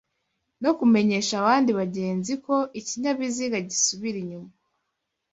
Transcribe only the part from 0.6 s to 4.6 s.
no kumenyesha abandi bagenzi ko ikinyabiziga gisubira inyuma